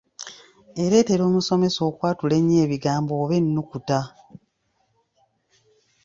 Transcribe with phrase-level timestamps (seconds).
[0.83, 3.99] Ereetera omusomesa okwatula ennyo ebigambo oba ennukuta.